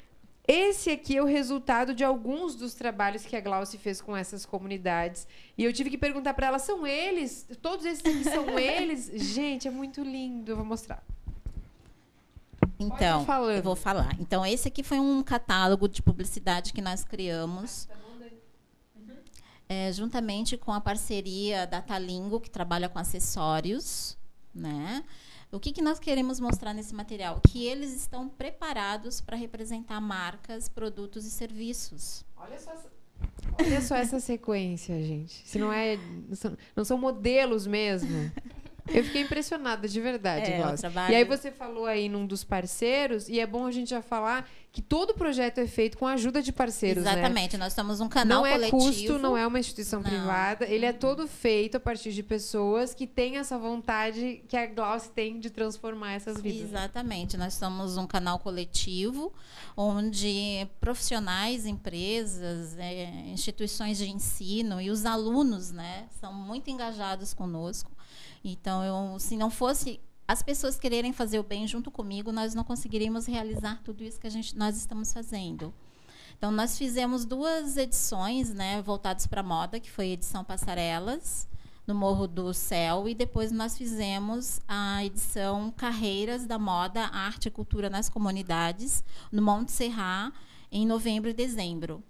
esse 0.46 0.90
aqui 0.90 1.16
é 1.16 1.22
o 1.22 1.26
resultado 1.26 1.94
de 1.94 2.04
alguns 2.04 2.54
dos 2.54 2.74
trabalhos 2.74 3.24
que 3.24 3.34
a 3.34 3.40
Glauci 3.40 3.78
fez 3.78 4.00
com 4.00 4.14
essas 4.16 4.44
comunidades. 4.46 5.26
E 5.58 5.64
eu 5.64 5.72
tive 5.72 5.88
que 5.90 5.98
perguntar 5.98 6.34
para 6.34 6.46
ela: 6.48 6.58
são 6.58 6.86
eles? 6.86 7.46
Todos 7.62 7.84
esses 7.86 8.04
aqui 8.04 8.24
são 8.24 8.46
eles? 8.60 9.10
Gente, 9.14 9.66
é 9.66 9.70
muito 9.70 10.02
lindo. 10.02 10.52
Eu 10.52 10.56
vou 10.56 10.66
mostrar. 10.66 11.02
Então, 12.78 13.24
eu 13.50 13.62
vou 13.62 13.76
falar. 13.76 14.16
Então, 14.18 14.44
esse 14.44 14.68
aqui 14.68 14.82
foi 14.82 14.98
um 14.98 15.22
catálogo 15.22 15.88
de 15.88 16.02
publicidade 16.02 16.72
que 16.72 16.82
nós 16.82 17.04
criamos. 17.04 17.88
é, 19.68 19.92
juntamente 19.92 20.56
com 20.56 20.72
a 20.72 20.80
parceria 20.80 21.66
da 21.66 21.80
Talingo, 21.80 22.40
que 22.40 22.50
trabalha 22.50 22.88
com 22.88 22.98
acessórios, 22.98 24.16
né? 24.54 25.04
O 25.50 25.60
que, 25.60 25.72
que 25.72 25.80
nós 25.80 26.00
queremos 26.00 26.40
mostrar 26.40 26.74
nesse 26.74 26.92
material? 26.94 27.40
Que 27.48 27.64
eles 27.64 27.94
estão 27.94 28.28
preparados 28.28 29.20
para 29.20 29.36
representar 29.36 30.00
marcas, 30.00 30.68
produtos 30.68 31.24
e 31.24 31.30
serviços. 31.30 32.24
Olha 32.36 32.58
só, 32.58 32.72
essa, 32.72 32.92
olha 33.60 33.80
só 33.80 33.94
essa 33.94 34.18
sequência, 34.20 35.00
gente. 35.00 35.46
Se 35.46 35.56
não 35.58 35.72
é. 35.72 35.96
Não 36.28 36.34
são, 36.34 36.56
não 36.74 36.84
são 36.84 36.98
modelos 36.98 37.68
mesmo. 37.68 38.32
Eu 38.92 39.02
fiquei 39.04 39.22
impressionada, 39.22 39.88
de 39.88 40.00
verdade, 40.00 40.50
É, 40.52 40.56
Glaucia. 40.58 40.76
trabalho- 40.78 41.12
E 41.12 41.16
aí 41.16 41.24
você 41.24 41.50
falou 41.50 41.86
aí 41.86 42.08
num 42.08 42.26
dos 42.26 42.44
parceiros, 42.44 43.28
e 43.28 43.40
é 43.40 43.46
bom 43.46 43.66
a 43.66 43.72
gente 43.72 43.88
já 43.90 44.02
falar 44.02 44.48
que 44.70 44.82
todo 44.82 45.14
projeto 45.14 45.58
é 45.58 45.66
feito 45.68 45.96
com 45.96 46.04
a 46.06 46.14
ajuda 46.14 46.42
de 46.42 46.50
parceiros, 46.52 47.04
né? 47.04 47.12
Exatamente. 47.12 47.56
Nós 47.56 47.72
somos 47.72 48.00
um 48.00 48.08
canal 48.08 48.40
não 48.40 48.46
é 48.46 48.52
coletivo. 48.54 48.76
custo, 48.78 49.18
não 49.18 49.36
é 49.36 49.46
uma 49.46 49.58
instituição 49.60 50.02
Não. 50.02 50.10
privada. 50.10 50.66
Ele 50.66 50.84
é 50.84 50.92
todo 50.92 51.28
feito 51.28 51.76
a 51.76 51.80
partir 51.80 52.12
de 52.12 52.22
pessoas 52.24 52.92
que 52.92 53.06
têm 53.06 53.36
essa 53.36 53.56
vontade 53.56 54.42
que 54.48 54.56
a 54.56 54.66
Glaucia 54.66 55.12
tem 55.14 55.38
de 55.38 55.48
transformar 55.48 56.14
essas 56.14 56.40
vidas. 56.40 56.68
Exatamente. 56.70 57.36
Nós 57.36 57.54
somos 57.54 57.96
um 57.96 58.06
canal 58.06 58.40
coletivo 58.40 59.32
onde 59.76 60.66
profissionais, 60.80 61.66
empresas, 61.66 62.76
é, 62.78 63.04
instituições 63.28 63.98
de 63.98 64.08
ensino 64.10 64.80
e 64.80 64.90
os 64.90 65.04
alunos, 65.06 65.70
né, 65.70 66.06
são 66.20 66.32
muito 66.32 66.68
engajados 66.70 67.32
conosco. 67.32 67.90
Então, 68.44 68.84
eu, 68.84 69.18
se 69.18 69.36
não 69.36 69.50
fosse 69.50 70.00
as 70.26 70.42
pessoas 70.42 70.78
quererem 70.78 71.12
fazer 71.12 71.38
o 71.38 71.42
bem 71.42 71.66
junto 71.66 71.90
comigo, 71.90 72.32
nós 72.32 72.54
não 72.54 72.64
conseguiríamos 72.64 73.26
realizar 73.26 73.80
tudo 73.84 74.02
isso 74.02 74.18
que 74.18 74.26
a 74.26 74.30
gente, 74.30 74.56
nós 74.56 74.76
estamos 74.76 75.12
fazendo. 75.12 75.72
Então, 76.36 76.50
nós 76.50 76.76
fizemos 76.76 77.24
duas 77.24 77.76
edições, 77.76 78.52
né, 78.52 78.80
voltadas 78.82 79.26
para 79.26 79.42
moda, 79.42 79.78
que 79.78 79.90
foi 79.90 80.06
a 80.06 80.12
edição 80.12 80.42
Passarelas, 80.42 81.46
no 81.86 81.94
Morro 81.94 82.26
do 82.26 82.54
Céu, 82.54 83.08
e 83.08 83.14
depois 83.14 83.52
nós 83.52 83.76
fizemos 83.76 84.60
a 84.66 85.04
edição 85.04 85.70
Carreiras 85.70 86.46
da 86.46 86.58
Moda, 86.58 87.02
Arte 87.12 87.48
e 87.48 87.50
Cultura 87.50 87.90
nas 87.90 88.08
Comunidades, 88.08 89.04
no 89.30 89.42
Monte 89.42 89.72
Serra, 89.72 90.32
em 90.72 90.86
novembro 90.86 91.28
e 91.28 91.34
dezembro. 91.34 92.02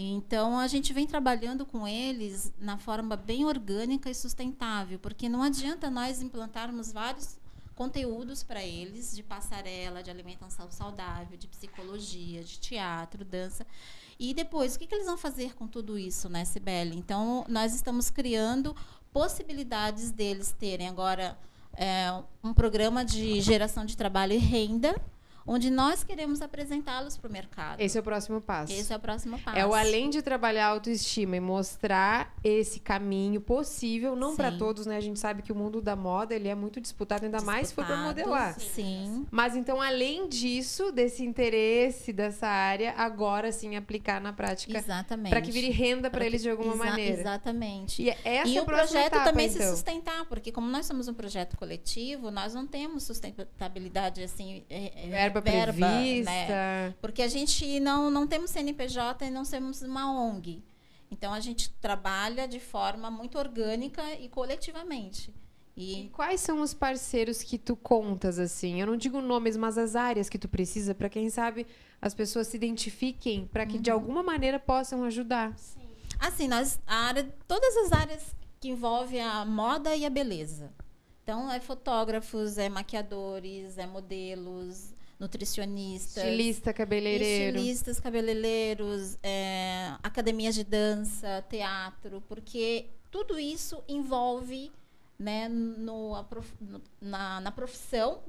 Então, 0.00 0.56
a 0.58 0.68
gente 0.68 0.92
vem 0.92 1.08
trabalhando 1.08 1.66
com 1.66 1.86
eles 1.86 2.52
na 2.60 2.78
forma 2.78 3.16
bem 3.16 3.44
orgânica 3.44 4.08
e 4.08 4.14
sustentável, 4.14 4.96
porque 4.98 5.28
não 5.28 5.42
adianta 5.42 5.90
nós 5.90 6.22
implantarmos 6.22 6.92
vários 6.92 7.36
conteúdos 7.74 8.44
para 8.44 8.64
eles 8.64 9.14
de 9.14 9.24
passarela, 9.24 10.00
de 10.00 10.08
alimentação 10.08 10.70
saudável, 10.70 11.36
de 11.36 11.48
psicologia, 11.48 12.44
de 12.44 12.60
teatro, 12.60 13.24
dança. 13.24 13.66
E 14.20 14.32
depois, 14.32 14.76
o 14.76 14.78
que, 14.78 14.86
que 14.86 14.94
eles 14.94 15.06
vão 15.06 15.18
fazer 15.18 15.56
com 15.56 15.66
tudo 15.66 15.98
isso, 15.98 16.28
né, 16.28 16.44
Sibeli? 16.44 16.96
Então, 16.96 17.44
nós 17.48 17.74
estamos 17.74 18.08
criando 18.08 18.76
possibilidades 19.12 20.12
deles 20.12 20.54
terem 20.56 20.86
agora 20.86 21.36
é, 21.72 22.22
um 22.42 22.54
programa 22.54 23.04
de 23.04 23.40
geração 23.40 23.84
de 23.84 23.96
trabalho 23.96 24.32
e 24.32 24.38
renda, 24.38 24.94
onde 25.48 25.70
nós 25.70 26.04
queremos 26.04 26.42
apresentá-los 26.42 27.16
para 27.16 27.28
o 27.28 27.32
mercado. 27.32 27.80
Esse 27.80 27.96
é 27.96 28.00
o 28.00 28.04
próximo 28.04 28.38
passo. 28.38 28.72
Esse 28.72 28.92
é 28.92 28.96
o 28.96 29.00
próximo 29.00 29.38
passo. 29.38 29.58
É 29.58 29.66
o 29.66 29.74
além 29.74 30.10
de 30.10 30.20
trabalhar 30.20 30.66
a 30.66 30.68
autoestima 30.68 31.36
e 31.36 31.40
mostrar 31.40 32.34
esse 32.44 32.78
caminho 32.78 33.40
possível, 33.40 34.14
não 34.14 34.36
para 34.36 34.52
todos, 34.52 34.84
né? 34.84 34.96
A 34.98 35.00
gente 35.00 35.18
sabe 35.18 35.42
que 35.42 35.50
o 35.50 35.54
mundo 35.54 35.80
da 35.80 35.96
moda 35.96 36.34
ele 36.34 36.48
é 36.48 36.54
muito 36.54 36.80
disputado, 36.80 37.24
ainda 37.24 37.38
disputado, 37.38 37.56
mais 37.56 37.68
se 37.68 37.74
for 37.74 37.86
para 37.86 37.96
modelar. 37.96 38.60
Sim. 38.60 39.26
Mas 39.30 39.56
então, 39.56 39.80
além 39.80 40.28
disso, 40.28 40.92
desse 40.92 41.24
interesse 41.24 42.12
dessa 42.12 42.46
área, 42.46 42.92
agora 42.96 43.50
sim 43.50 43.74
aplicar 43.74 44.20
na 44.20 44.34
prática. 44.34 44.76
Exatamente. 44.76 45.30
Para 45.30 45.40
que 45.40 45.50
vire 45.50 45.70
renda 45.70 46.10
para 46.10 46.26
eles 46.26 46.42
de 46.42 46.50
alguma 46.50 46.74
exa 46.74 46.84
maneira. 46.84 47.20
Exatamente. 47.20 48.02
E, 48.02 48.10
essa 48.10 48.48
e 48.48 48.58
é 48.58 48.62
o 48.62 48.66
projeto 48.66 49.14
etapa, 49.14 49.24
também 49.24 49.46
então. 49.46 49.62
se 49.62 49.70
sustentar, 49.70 50.26
porque 50.26 50.52
como 50.52 50.68
nós 50.68 50.84
somos 50.84 51.08
um 51.08 51.14
projeto 51.14 51.56
coletivo, 51.56 52.30
nós 52.30 52.52
não 52.52 52.66
temos 52.66 53.04
sustentabilidade 53.04 54.22
assim, 54.22 54.62
é, 54.68 54.92
é, 55.10 55.30
verba, 55.40 55.72
verba 55.72 55.96
prevista. 55.98 56.30
Né? 56.30 56.94
Porque 57.00 57.22
a 57.22 57.28
gente 57.28 57.80
não, 57.80 58.10
não 58.10 58.26
temos 58.26 58.50
CNPJ 58.50 59.26
e 59.26 59.30
não 59.30 59.44
temos 59.44 59.82
uma 59.82 60.10
ONG. 60.10 60.62
Então 61.10 61.32
a 61.32 61.40
gente 61.40 61.70
trabalha 61.80 62.46
de 62.46 62.60
forma 62.60 63.10
muito 63.10 63.38
orgânica 63.38 64.02
e 64.14 64.28
coletivamente. 64.28 65.32
E... 65.76 66.06
e... 66.06 66.08
quais 66.08 66.40
são 66.40 66.60
os 66.60 66.74
parceiros 66.74 67.42
que 67.42 67.56
tu 67.56 67.76
contas 67.76 68.38
assim? 68.38 68.80
Eu 68.80 68.86
não 68.86 68.96
digo 68.96 69.20
nomes, 69.20 69.56
mas 69.56 69.78
as 69.78 69.96
áreas 69.96 70.28
que 70.28 70.38
tu 70.38 70.48
precisa 70.48 70.94
para 70.94 71.08
quem 71.08 71.30
sabe 71.30 71.66
as 72.00 72.14
pessoas 72.14 72.46
se 72.48 72.56
identifiquem 72.56 73.46
para 73.46 73.66
que 73.66 73.76
uhum. 73.76 73.82
de 73.82 73.90
alguma 73.90 74.22
maneira 74.22 74.58
possam 74.58 75.04
ajudar. 75.04 75.56
Sim. 75.56 75.80
Assim, 76.18 76.48
nós 76.48 76.80
a 76.86 76.96
área, 77.06 77.32
todas 77.46 77.76
as 77.76 77.92
áreas 77.92 78.34
que 78.60 78.68
envolvem 78.68 79.20
a 79.20 79.44
moda 79.44 79.94
e 79.94 80.04
a 80.04 80.10
beleza. 80.10 80.72
Então, 81.22 81.50
é 81.50 81.60
fotógrafos, 81.60 82.56
é 82.56 82.68
maquiadores, 82.68 83.76
é 83.78 83.86
modelos, 83.86 84.94
nutricionistas. 85.18 86.24
Estilista, 86.24 86.72
cabeleireiro. 86.72 87.56
Estilistas, 87.56 88.00
cabeleireiros, 88.00 89.18
é, 89.22 89.94
academias 90.02 90.54
de 90.54 90.64
dança, 90.64 91.44
teatro, 91.48 92.22
porque 92.28 92.86
tudo 93.10 93.38
isso 93.38 93.82
envolve 93.88 94.70
né, 95.18 95.48
no, 95.48 96.14
no, 96.60 96.82
na, 97.00 97.40
na 97.40 97.50
profissão 97.50 98.22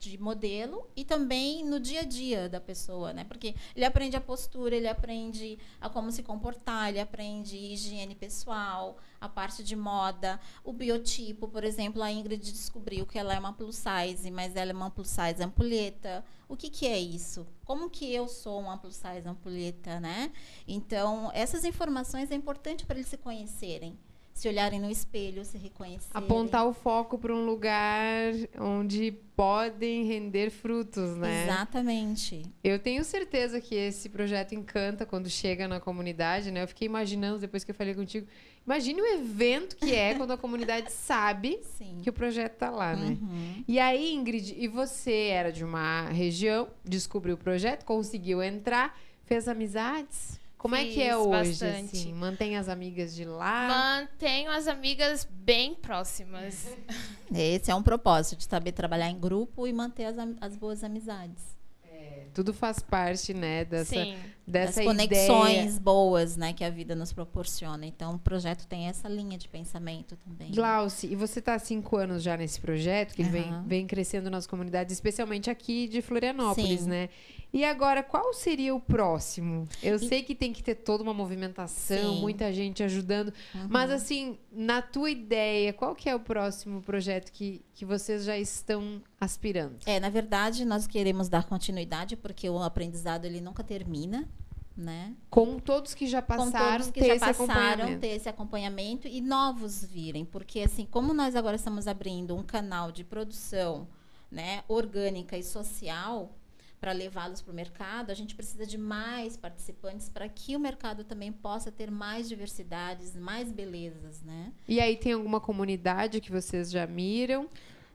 de 0.00 0.16
modelo 0.18 0.88
e 0.96 1.04
também 1.04 1.62
no 1.64 1.78
dia 1.78 2.00
a 2.00 2.04
dia 2.04 2.48
da 2.48 2.58
pessoa, 2.58 3.12
né? 3.12 3.24
Porque 3.24 3.54
ele 3.76 3.84
aprende 3.84 4.16
a 4.16 4.20
postura, 4.20 4.74
ele 4.74 4.88
aprende 4.88 5.58
a 5.78 5.90
como 5.90 6.10
se 6.10 6.22
comportar, 6.22 6.88
ele 6.88 7.00
aprende 7.00 7.54
higiene 7.56 8.14
pessoal, 8.14 8.96
a 9.20 9.28
parte 9.28 9.62
de 9.62 9.76
moda, 9.76 10.40
o 10.64 10.72
biotipo, 10.72 11.46
por 11.46 11.62
exemplo, 11.62 12.02
a 12.02 12.10
Ingrid 12.10 12.50
descobriu 12.50 13.04
que 13.04 13.18
ela 13.18 13.34
é 13.34 13.38
uma 13.38 13.52
plus 13.52 13.76
size, 13.76 14.30
mas 14.30 14.56
ela 14.56 14.70
é 14.70 14.74
uma 14.74 14.90
plus 14.90 15.08
size 15.08 15.42
ampulheta. 15.42 16.24
O 16.48 16.56
que, 16.56 16.70
que 16.70 16.86
é 16.86 16.98
isso? 16.98 17.46
Como 17.64 17.90
que 17.90 18.12
eu 18.12 18.26
sou 18.26 18.58
uma 18.58 18.78
plus 18.78 18.96
size 18.96 19.28
ampulheta, 19.28 20.00
né? 20.00 20.32
Então, 20.66 21.30
essas 21.34 21.64
informações 21.64 22.30
é 22.30 22.34
importante 22.34 22.86
para 22.86 22.96
eles 22.96 23.08
se 23.08 23.18
conhecerem 23.18 23.98
se 24.32 24.48
olharem 24.48 24.80
no 24.80 24.90
espelho, 24.90 25.44
se 25.44 25.58
reconhecerem. 25.58 26.10
Apontar 26.14 26.66
o 26.66 26.72
foco 26.72 27.18
para 27.18 27.34
um 27.34 27.44
lugar 27.44 28.32
onde 28.58 29.12
podem 29.36 30.04
render 30.06 30.50
frutos, 30.50 31.16
né? 31.16 31.44
Exatamente. 31.44 32.42
Eu 32.64 32.78
tenho 32.78 33.04
certeza 33.04 33.60
que 33.60 33.74
esse 33.74 34.08
projeto 34.08 34.54
encanta 34.54 35.04
quando 35.04 35.28
chega 35.28 35.68
na 35.68 35.78
comunidade, 35.78 36.50
né? 36.50 36.62
Eu 36.62 36.68
fiquei 36.68 36.86
imaginando 36.86 37.38
depois 37.38 37.64
que 37.64 37.70
eu 37.70 37.74
falei 37.74 37.94
contigo. 37.94 38.26
Imagine 38.64 39.02
o 39.02 39.06
evento 39.06 39.76
que 39.76 39.94
é 39.94 40.14
quando 40.14 40.32
a 40.32 40.38
comunidade 40.38 40.90
sabe 40.92 41.60
Sim. 41.76 42.00
que 42.02 42.08
o 42.08 42.12
projeto 42.12 42.54
está 42.54 42.70
lá, 42.70 42.96
né? 42.96 43.18
Uhum. 43.20 43.64
E 43.68 43.78
aí, 43.78 44.14
Ingrid, 44.14 44.54
e 44.56 44.68
você 44.68 45.28
era 45.28 45.52
de 45.52 45.64
uma 45.64 46.08
região, 46.08 46.68
descobriu 46.84 47.34
o 47.34 47.38
projeto, 47.38 47.84
conseguiu 47.84 48.42
entrar, 48.42 48.98
fez 49.24 49.48
amizades? 49.48 50.39
Como 50.60 50.76
Fiz 50.76 50.90
é 50.90 50.92
que 50.92 51.02
é 51.02 51.16
hoje? 51.16 51.50
Bastante. 51.52 51.96
Assim? 51.96 52.12
Mantém 52.12 52.58
as 52.58 52.68
amigas 52.68 53.14
de 53.16 53.24
lá? 53.24 53.66
Mantenho 53.66 54.50
as 54.50 54.68
amigas 54.68 55.26
bem 55.30 55.74
próximas. 55.74 56.68
Esse 57.34 57.70
é 57.70 57.74
um 57.74 57.82
propósito, 57.82 58.36
de 58.36 58.44
saber 58.44 58.72
trabalhar 58.72 59.08
em 59.08 59.18
grupo 59.18 59.66
e 59.66 59.72
manter 59.72 60.04
as, 60.04 60.16
as 60.38 60.56
boas 60.58 60.84
amizades. 60.84 61.42
É, 61.82 62.26
tudo 62.34 62.52
faz 62.52 62.78
parte, 62.78 63.32
né, 63.32 63.64
dessa, 63.64 63.94
Sim. 63.94 64.14
dessa 64.46 64.82
das 64.82 64.84
conexões 64.84 65.64
ideia. 65.64 65.80
boas, 65.80 66.36
né, 66.36 66.52
que 66.52 66.62
a 66.62 66.68
vida 66.68 66.94
nos 66.94 67.10
proporciona. 67.10 67.86
Então, 67.86 68.16
o 68.16 68.18
projeto 68.18 68.66
tem 68.66 68.86
essa 68.86 69.08
linha 69.08 69.38
de 69.38 69.48
pensamento 69.48 70.14
também. 70.18 70.50
Glauci, 70.50 71.06
e 71.06 71.16
você 71.16 71.38
está 71.38 71.54
há 71.54 71.58
cinco 71.58 71.96
anos 71.96 72.22
já 72.22 72.36
nesse 72.36 72.60
projeto, 72.60 73.14
que 73.14 73.22
uhum. 73.22 73.30
vem, 73.30 73.62
vem 73.64 73.86
crescendo 73.86 74.28
nas 74.28 74.46
comunidades, 74.46 74.92
especialmente 74.92 75.48
aqui 75.48 75.88
de 75.88 76.02
Florianópolis, 76.02 76.82
Sim. 76.82 76.90
né? 76.90 77.08
E 77.52 77.64
agora, 77.64 78.02
qual 78.02 78.32
seria 78.32 78.74
o 78.74 78.80
próximo? 78.80 79.68
Eu 79.82 79.96
e... 79.96 79.98
sei 79.98 80.22
que 80.22 80.34
tem 80.34 80.52
que 80.52 80.62
ter 80.62 80.76
toda 80.76 81.02
uma 81.02 81.12
movimentação, 81.12 82.14
Sim. 82.14 82.20
muita 82.20 82.52
gente 82.52 82.82
ajudando. 82.82 83.32
Uhum. 83.54 83.66
Mas, 83.68 83.90
assim, 83.90 84.38
na 84.52 84.80
tua 84.80 85.10
ideia, 85.10 85.72
qual 85.72 85.94
que 85.94 86.08
é 86.08 86.14
o 86.14 86.20
próximo 86.20 86.80
projeto 86.80 87.32
que, 87.32 87.64
que 87.74 87.84
vocês 87.84 88.24
já 88.24 88.38
estão 88.38 89.02
aspirando? 89.20 89.76
É, 89.84 89.98
na 89.98 90.08
verdade, 90.08 90.64
nós 90.64 90.86
queremos 90.86 91.28
dar 91.28 91.44
continuidade, 91.44 92.16
porque 92.16 92.48
o 92.48 92.62
aprendizado 92.62 93.24
ele 93.24 93.40
nunca 93.40 93.64
termina. 93.64 94.28
Né? 94.76 95.14
Com 95.28 95.58
todos 95.58 95.92
que 95.92 96.06
já 96.06 96.22
passaram, 96.22 96.90
que 96.90 97.00
ter 97.00 97.18
já 97.18 97.34
passaram, 97.34 97.98
ter 97.98 98.06
esse 98.06 98.30
acompanhamento 98.30 99.06
e 99.06 99.20
novos 99.20 99.84
virem, 99.84 100.24
porque 100.24 100.60
assim, 100.60 100.86
como 100.86 101.12
nós 101.12 101.36
agora 101.36 101.56
estamos 101.56 101.86
abrindo 101.86 102.34
um 102.34 102.42
canal 102.42 102.90
de 102.90 103.04
produção, 103.04 103.86
né, 104.30 104.62
orgânica 104.68 105.36
e 105.36 105.42
social, 105.42 106.32
para 106.80 106.92
levá-los 106.92 107.42
para 107.42 107.52
o 107.52 107.54
mercado, 107.54 108.10
a 108.10 108.14
gente 108.14 108.34
precisa 108.34 108.64
de 108.64 108.78
mais 108.78 109.36
participantes 109.36 110.08
para 110.08 110.26
que 110.28 110.56
o 110.56 110.60
mercado 110.60 111.04
também 111.04 111.30
possa 111.30 111.70
ter 111.70 111.90
mais 111.90 112.28
diversidades, 112.28 113.14
mais 113.14 113.52
belezas, 113.52 114.22
né? 114.22 114.52
E 114.66 114.80
aí 114.80 114.96
tem 114.96 115.12
alguma 115.12 115.40
comunidade 115.40 116.20
que 116.20 116.32
vocês 116.32 116.70
já 116.70 116.86
miram? 116.86 117.48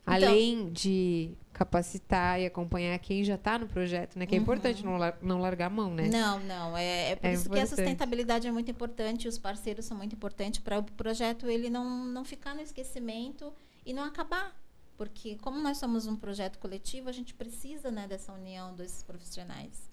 Então, 0.03 0.13
além 0.13 0.71
de 0.71 1.31
capacitar 1.51 2.39
e 2.39 2.45
acompanhar 2.45 2.99
quem 2.99 3.23
já 3.23 3.35
está 3.35 3.57
no 3.57 3.65
projeto, 3.65 4.19
né? 4.19 4.27
Que 4.27 4.35
é 4.35 4.37
uhum. 4.37 4.43
importante 4.43 4.85
não, 4.85 4.99
não 5.19 5.41
largar 5.41 5.65
a 5.65 5.69
mão, 5.69 5.91
né? 5.91 6.07
Não, 6.07 6.39
não. 6.41 6.77
É, 6.77 7.11
é 7.11 7.15
por 7.15 7.25
é 7.25 7.33
isso 7.33 7.47
importante. 7.47 7.67
que 7.67 7.73
a 7.73 7.75
sustentabilidade 7.75 8.47
é 8.47 8.51
muito 8.51 8.69
importante, 8.69 9.27
os 9.27 9.39
parceiros 9.39 9.85
são 9.85 9.97
muito 9.97 10.13
importantes 10.13 10.59
para 10.59 10.77
o 10.77 10.83
projeto 10.83 11.49
ele 11.49 11.71
não, 11.71 12.05
não 12.05 12.23
ficar 12.23 12.53
no 12.53 12.61
esquecimento 12.61 13.51
e 13.83 13.93
não 13.93 14.03
acabar. 14.03 14.55
Porque 14.97 15.35
como 15.37 15.59
nós 15.59 15.77
somos 15.77 16.07
um 16.07 16.15
projeto 16.15 16.57
coletivo, 16.59 17.09
a 17.09 17.11
gente 17.11 17.33
precisa 17.33 17.91
né, 17.91 18.07
dessa 18.07 18.31
união 18.31 18.73
desses 18.73 19.03
profissionais. 19.03 19.89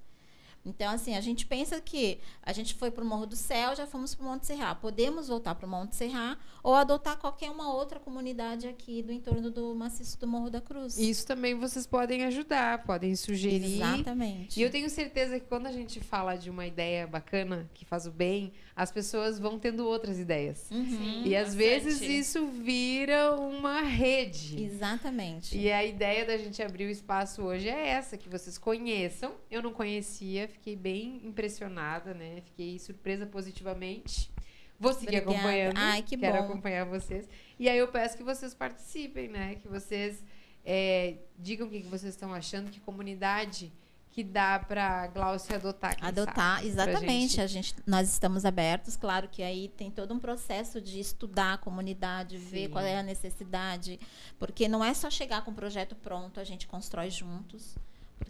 Então, 0.64 0.92
assim, 0.92 1.16
a 1.16 1.20
gente 1.20 1.44
pensa 1.44 1.80
que 1.80 2.18
a 2.42 2.52
gente 2.52 2.74
foi 2.74 2.90
para 2.90 3.02
o 3.02 3.06
Morro 3.06 3.26
do 3.26 3.36
Céu, 3.36 3.74
já 3.74 3.86
fomos 3.86 4.14
para 4.14 4.24
o 4.24 4.28
Monte 4.28 4.46
Serra. 4.46 4.74
Podemos 4.74 5.28
voltar 5.28 5.54
para 5.54 5.66
o 5.66 5.70
Monte 5.70 5.96
Serra 5.96 6.38
ou 6.62 6.74
adotar 6.74 7.18
qualquer 7.18 7.50
uma 7.50 7.72
outra 7.74 7.98
comunidade 7.98 8.68
aqui 8.68 9.02
do 9.02 9.12
entorno 9.12 9.50
do 9.50 9.74
maciço 9.74 10.18
do 10.20 10.26
Morro 10.26 10.50
da 10.50 10.60
Cruz. 10.60 10.96
Isso 10.98 11.26
também 11.26 11.54
vocês 11.54 11.86
podem 11.86 12.24
ajudar, 12.24 12.84
podem 12.84 13.16
sugerir. 13.16 13.76
Exatamente. 13.76 14.58
E 14.58 14.62
eu 14.62 14.70
tenho 14.70 14.88
certeza 14.88 15.40
que 15.40 15.46
quando 15.46 15.66
a 15.66 15.72
gente 15.72 15.98
fala 16.00 16.36
de 16.36 16.48
uma 16.48 16.66
ideia 16.66 17.06
bacana, 17.06 17.68
que 17.74 17.84
faz 17.84 18.06
o 18.06 18.10
bem, 18.12 18.52
as 18.74 18.90
pessoas 18.90 19.38
vão 19.38 19.58
tendo 19.58 19.86
outras 19.86 20.18
ideias. 20.18 20.70
Uhum. 20.70 21.22
e 21.24 21.36
às 21.36 21.54
vezes 21.54 22.00
isso 22.00 22.46
vira 22.46 23.34
uma 23.36 23.82
rede. 23.82 24.62
Exatamente. 24.62 25.56
E 25.56 25.70
a 25.70 25.84
ideia 25.84 26.24
da 26.24 26.36
gente 26.36 26.62
abrir 26.62 26.86
o 26.86 26.90
espaço 26.90 27.42
hoje 27.42 27.68
é 27.68 27.88
essa, 27.88 28.16
que 28.16 28.28
vocês 28.28 28.56
conheçam. 28.56 29.34
Eu 29.50 29.62
não 29.62 29.72
conhecia, 29.72 30.48
fiquei 30.52 30.76
bem 30.76 31.20
impressionada, 31.24 32.14
né? 32.14 32.42
Fiquei 32.44 32.78
surpresa 32.78 33.26
positivamente. 33.26 34.30
Vou 34.78 34.92
seguir 34.92 35.18
Obrigada. 35.18 35.30
acompanhando. 35.32 35.76
Ai, 35.76 36.02
que 36.02 36.16
Quero 36.16 36.38
bom. 36.38 36.44
acompanhar 36.44 36.84
vocês. 36.84 37.28
E 37.58 37.68
aí 37.68 37.78
eu 37.78 37.88
peço 37.88 38.16
que 38.16 38.22
vocês 38.22 38.54
participem, 38.54 39.28
né? 39.28 39.56
Que 39.56 39.68
vocês 39.68 40.24
é, 40.64 41.16
digam 41.38 41.66
o 41.66 41.70
que 41.70 41.82
vocês 41.82 42.14
estão 42.14 42.32
achando, 42.32 42.70
que 42.70 42.80
comunidade 42.80 43.72
que 44.12 44.22
dá 44.22 44.58
para 44.58 45.06
Glaucia 45.06 45.56
adotar. 45.56 45.96
Adotar, 46.02 46.56
sabe, 46.56 46.68
exatamente. 46.68 47.40
A 47.40 47.46
gente, 47.46 47.74
nós 47.86 48.10
estamos 48.10 48.44
abertos, 48.44 48.94
claro 48.94 49.26
que 49.26 49.42
aí 49.42 49.68
tem 49.68 49.90
todo 49.90 50.12
um 50.12 50.18
processo 50.18 50.82
de 50.82 51.00
estudar 51.00 51.54
a 51.54 51.58
comunidade, 51.58 52.38
Sim. 52.38 52.44
ver 52.44 52.68
qual 52.68 52.84
é 52.84 52.98
a 52.98 53.02
necessidade, 53.02 53.98
porque 54.38 54.68
não 54.68 54.84
é 54.84 54.92
só 54.92 55.08
chegar 55.08 55.42
com 55.42 55.50
o 55.50 55.54
projeto 55.54 55.96
pronto, 55.96 56.38
a 56.38 56.44
gente 56.44 56.66
constrói 56.66 57.08
juntos 57.08 57.74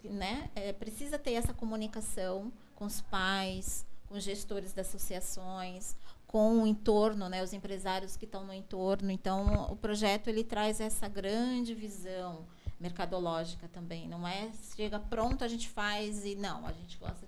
né, 0.03 0.49
é, 0.55 0.73
precisa 0.73 1.17
ter 1.17 1.33
essa 1.33 1.53
comunicação 1.53 2.51
com 2.75 2.85
os 2.85 3.01
pais, 3.01 3.85
com 4.07 4.15
os 4.15 4.23
gestores 4.23 4.73
das 4.73 4.87
associações, 4.87 5.95
com 6.27 6.63
o 6.63 6.67
entorno, 6.67 7.29
né, 7.29 7.43
os 7.43 7.53
empresários 7.53 8.17
que 8.17 8.25
estão 8.25 8.43
no 8.43 8.53
entorno. 8.53 9.11
Então, 9.11 9.71
o 9.71 9.75
projeto 9.75 10.27
ele 10.27 10.43
traz 10.43 10.79
essa 10.79 11.07
grande 11.07 11.73
visão 11.73 12.45
mercadológica 12.79 13.67
também. 13.67 14.07
Não 14.07 14.27
é 14.27 14.51
chega 14.75 14.99
pronto 14.99 15.43
a 15.43 15.47
gente 15.47 15.69
faz 15.69 16.25
e 16.25 16.35
não, 16.35 16.65
a 16.65 16.71
gente 16.73 16.97
gosta 16.97 17.25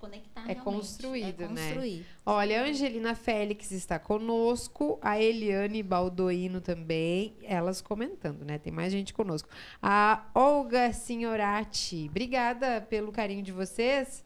conectar 0.00 0.42
é 0.42 0.54
realmente. 0.54 0.64
construído, 0.64 1.42
é 1.42 1.48
né? 1.48 1.68
construir. 1.68 2.06
Olha, 2.24 2.62
a 2.62 2.64
Angelina 2.64 3.14
Félix 3.14 3.70
está 3.70 3.98
conosco, 3.98 4.98
a 5.02 5.20
Eliane 5.20 5.82
Baldoino 5.82 6.60
também, 6.60 7.34
elas 7.42 7.80
comentando, 7.80 8.44
né? 8.44 8.58
Tem 8.58 8.72
mais 8.72 8.90
gente 8.92 9.12
conosco. 9.12 9.48
A 9.82 10.26
Olga 10.34 10.92
Signorati, 10.92 12.06
obrigada 12.08 12.80
pelo 12.80 13.12
carinho 13.12 13.42
de 13.42 13.52
vocês. 13.52 14.24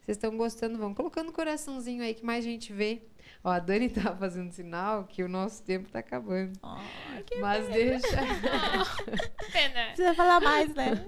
Vocês 0.00 0.16
estão 0.16 0.36
gostando? 0.36 0.76
Vão 0.78 0.92
colocando 0.92 1.28
o 1.28 1.32
coraçãozinho 1.32 2.02
aí 2.02 2.12
que 2.12 2.24
mais 2.24 2.44
gente 2.44 2.72
vê. 2.72 3.02
Ó, 3.44 3.50
a 3.50 3.58
Dani 3.58 3.88
tá 3.88 4.14
fazendo 4.16 4.52
sinal 4.52 5.04
que 5.04 5.22
o 5.22 5.28
nosso 5.28 5.62
tempo 5.62 5.90
tá 5.90 5.98
acabando. 5.98 6.52
Oh, 6.62 6.76
Mas 7.40 7.68
deixa, 7.68 8.06
Pena. 9.52 9.86
Precisa 9.94 10.14
falar 10.14 10.40
mais, 10.40 10.74
né? 10.74 11.04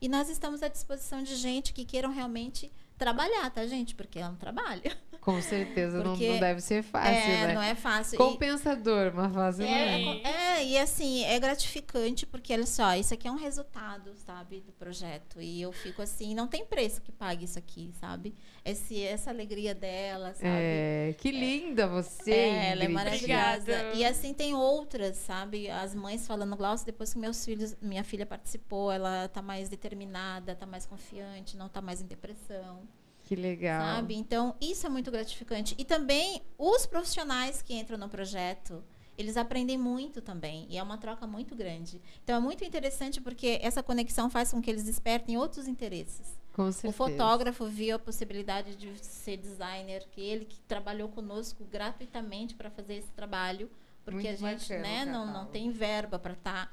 E 0.03 0.09
nós 0.09 0.27
estamos 0.27 0.61
à 0.61 0.67
disposição 0.67 1.23
de 1.23 1.33
gente 1.33 1.71
que 1.71 1.85
queiram 1.85 2.11
realmente 2.11 2.69
trabalhar, 2.97 3.49
tá, 3.51 3.65
gente? 3.67 3.95
Porque 3.95 4.19
é 4.19 4.27
um 4.27 4.35
trabalho. 4.35 4.81
Com 5.21 5.41
certeza, 5.41 6.03
não, 6.03 6.11
Porque 6.11 6.27
não 6.27 6.39
deve 6.39 6.59
ser 6.59 6.83
fácil, 6.83 7.13
é, 7.13 7.47
né? 7.47 7.53
não 7.53 7.61
é 7.61 7.75
fácil. 7.75 8.15
E- 8.15 8.17
Compensador, 8.17 9.13
mas 9.15 9.33
fácil 9.33 9.63
não 9.65 9.71
é. 9.73 9.95
Sim. 9.97 10.21
É, 10.21 10.29
é, 10.59 10.65
e 10.65 10.77
assim, 10.77 11.23
é 11.23 11.39
gratificante, 11.39 12.25
porque 12.25 12.51
olha 12.51 12.65
só, 12.65 12.93
isso 12.95 13.13
aqui 13.13 13.25
é 13.25 13.31
um 13.31 13.37
resultado, 13.37 14.13
sabe, 14.17 14.59
do 14.59 14.73
projeto. 14.73 15.41
E 15.41 15.61
eu 15.61 15.71
fico 15.71 16.01
assim, 16.01 16.35
não 16.35 16.45
tem 16.45 16.65
preço 16.65 17.01
que 17.01 17.09
pague 17.11 17.45
isso 17.45 17.57
aqui, 17.57 17.89
sabe? 18.01 18.35
Esse, 18.65 19.01
essa 19.01 19.29
alegria 19.29 19.73
dela, 19.73 20.33
sabe? 20.33 20.45
É, 20.49 21.15
que 21.17 21.31
linda 21.31 21.87
você, 21.87 22.31
É, 22.31 22.71
ela 22.71 22.83
é 22.83 22.87
maravilhosa. 22.89 23.61
Obrigada. 23.61 23.93
E 23.95 24.03
assim 24.03 24.33
tem 24.33 24.53
outras, 24.53 25.15
sabe? 25.15 25.69
As 25.69 25.95
mães 25.95 26.27
falando, 26.27 26.53
Glaucio, 26.57 26.85
depois 26.85 27.13
que 27.13 27.19
meus 27.19 27.45
filhos, 27.45 27.77
minha 27.81 28.03
filha 28.03 28.25
participou, 28.25 28.91
ela 28.91 29.29
tá 29.29 29.41
mais 29.41 29.69
determinada, 29.69 30.53
tá 30.53 30.65
mais 30.65 30.85
confiante, 30.85 31.55
não 31.55 31.69
tá 31.69 31.81
mais 31.81 32.01
em 32.01 32.05
depressão, 32.05 32.81
Que 33.23 33.35
legal. 33.35 33.81
sabe? 33.81 34.15
Então, 34.15 34.55
isso 34.59 34.85
é 34.85 34.89
muito 34.89 35.09
gratificante. 35.09 35.75
E 35.77 35.85
também 35.85 36.41
os 36.57 36.85
profissionais 36.85 37.61
que 37.61 37.73
entram 37.73 37.97
no 37.97 38.09
projeto, 38.09 38.83
eles 39.17 39.37
aprendem 39.37 39.77
muito 39.77 40.21
também. 40.21 40.67
E 40.69 40.77
é 40.77 40.83
uma 40.83 40.97
troca 40.97 41.25
muito 41.25 41.55
grande. 41.55 42.01
Então, 42.23 42.35
é 42.35 42.39
muito 42.39 42.63
interessante 42.63 43.21
porque 43.21 43.59
essa 43.61 43.81
conexão 43.81 44.29
faz 44.29 44.51
com 44.51 44.61
que 44.61 44.69
eles 44.69 44.83
despertem 44.83 45.37
outros 45.37 45.67
interesses. 45.67 46.37
Com 46.53 46.71
certeza. 46.71 46.89
O 46.89 46.91
fotógrafo 46.91 47.65
viu 47.65 47.95
a 47.95 47.99
possibilidade 47.99 48.75
de 48.75 48.93
ser 49.03 49.37
designer, 49.37 50.05
que 50.11 50.21
ele 50.21 50.45
que 50.45 50.59
trabalhou 50.61 51.09
conosco 51.09 51.63
gratuitamente 51.65 52.53
para 52.53 52.69
fazer 52.69 52.95
esse 52.95 53.11
trabalho, 53.11 53.71
porque 54.05 54.27
Muito 54.27 54.45
a 54.45 54.49
gente 54.49 54.69
bacana, 54.69 54.81
né, 54.81 55.05
não, 55.05 55.25
não 55.25 55.45
tem 55.45 55.71
verba 55.71 56.19
para 56.19 56.33
estar 56.33 56.71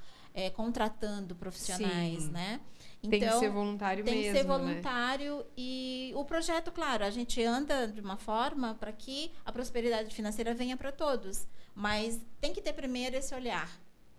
contratando 0.54 1.34
profissionais, 1.34 2.24
Sim. 2.24 2.30
né? 2.30 2.60
Tem 3.08 3.18
que 3.20 3.30
ser 3.32 3.48
voluntário 3.50 4.04
tem 4.04 4.14
mesmo, 4.14 4.32
que 4.32 4.38
ser 4.38 4.44
né? 4.46 4.58
voluntário 4.58 5.46
e 5.56 6.12
o 6.14 6.24
projeto, 6.24 6.70
claro, 6.70 7.02
a 7.04 7.10
gente 7.10 7.42
anda 7.42 7.88
de 7.88 8.00
uma 8.00 8.18
forma 8.18 8.74
para 8.74 8.92
que 8.92 9.32
a 9.44 9.50
prosperidade 9.50 10.14
financeira 10.14 10.52
venha 10.52 10.76
para 10.76 10.92
todos, 10.92 11.46
mas 11.74 12.20
tem 12.40 12.52
que 12.52 12.60
ter 12.60 12.74
primeiro 12.74 13.16
esse 13.16 13.34
olhar, 13.34 13.70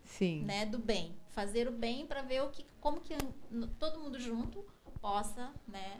Sim. 0.03 0.43
né, 0.45 0.65
do 0.65 0.79
bem, 0.79 1.15
fazer 1.29 1.67
o 1.67 1.71
bem 1.71 2.07
para 2.07 2.23
ver 2.23 2.41
o 2.41 2.49
que, 2.49 2.65
como 2.79 2.99
que 3.01 3.15
todo 3.77 3.99
mundo 3.99 4.19
junto 4.19 4.65
possa, 4.99 5.51
né, 5.67 5.99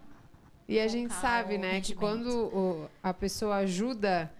E 0.68 0.80
a 0.80 0.88
gente 0.88 1.14
sabe, 1.14 1.58
né, 1.60 1.82
que 1.82 1.94
quando 1.94 2.48
o- 2.48 2.90
a 3.04 3.14
pessoa 3.14 3.58
ajuda, 3.58 4.34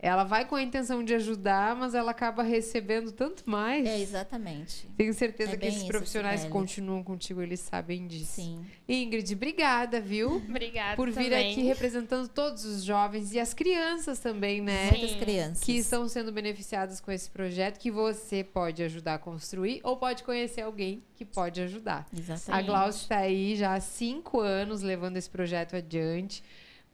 ela 0.00 0.22
vai 0.22 0.44
com 0.44 0.54
a 0.54 0.62
intenção 0.62 1.02
de 1.02 1.12
ajudar, 1.14 1.74
mas 1.74 1.92
ela 1.92 2.12
acaba 2.12 2.42
recebendo 2.44 3.10
tanto 3.10 3.42
mais. 3.50 3.84
É, 3.84 3.98
exatamente. 4.00 4.86
Tenho 4.96 5.12
certeza 5.12 5.52
É 5.54 5.56
que 5.56 5.66
esses 5.66 5.78
isso, 5.80 5.88
profissionais 5.88 6.40
que 6.42 6.46
Sibeli. 6.46 6.52
continuam 6.60 7.02
contigo, 7.02 7.42
eles 7.42 7.58
sabem 7.58 8.06
disso. 8.06 8.32
Sim. 8.36 8.64
Ingrid, 8.88 9.34
obrigada, 9.34 10.00
viu? 10.00 10.36
Obrigada 10.48 10.94
Por 10.96 11.10
vir 11.10 11.24
também. 11.24 11.50
aqui 11.52 11.62
representando 11.62 12.28
todos 12.28 12.64
os 12.64 12.84
jovens 12.84 13.32
e 13.32 13.40
as 13.40 13.52
crianças 13.52 14.20
também, 14.20 14.60
né? 14.60 14.90
Muitas 14.92 15.10
Sim. 15.10 15.18
crianças. 15.18 15.64
Que 15.64 15.72
estão 15.78 16.08
sendo 16.08 16.30
beneficiadas 16.30 17.00
com 17.00 17.10
esse 17.10 17.28
projeto, 17.28 17.78
que 17.78 17.90
você 17.90 18.44
pode 18.44 18.82
ajudar 18.84 19.14
a 19.14 19.18
construir 19.18 19.80
ou 19.82 19.96
pode 19.96 20.22
conhecer 20.22 20.60
alguém 20.60 21.02
que 21.16 21.24
pode 21.24 21.60
ajudar. 21.60 22.06
Exatamente. 22.16 22.50
A 22.50 22.62
Glaucia 22.62 23.02
está 23.02 23.18
aí 23.18 23.56
já 23.56 23.74
há 23.74 23.80
cinco 23.80 24.38
anos 24.40 24.80
levando 24.80 25.16
esse 25.16 25.28
projeto 25.28 25.74
adiante. 25.74 26.42